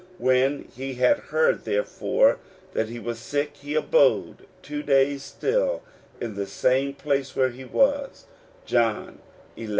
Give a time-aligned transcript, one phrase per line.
[0.17, 2.39] When he had heard therefore
[2.73, 5.83] that he was sick, he abode two days still
[6.19, 8.25] in the same place where he was"
[8.65, 9.19] (John
[9.55, 9.69] xi.